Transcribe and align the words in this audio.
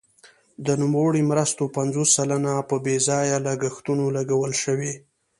د 0.65 0.67
نوموړو 0.81 1.27
مرستو 1.31 1.63
پنځوس 1.77 2.09
سلنه 2.17 2.53
په 2.69 2.75
بې 2.85 2.95
ځایه 3.07 3.37
لګښتونو 3.47 4.03
لګول 4.17 4.51
شوي. 4.63 4.93